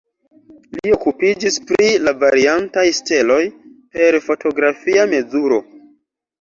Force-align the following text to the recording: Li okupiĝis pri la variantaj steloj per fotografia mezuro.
Li 0.77 0.93
okupiĝis 0.95 1.57
pri 1.73 1.91
la 2.07 2.15
variantaj 2.25 2.87
steloj 3.01 3.39
per 4.01 4.21
fotografia 4.31 5.09
mezuro. 5.17 5.65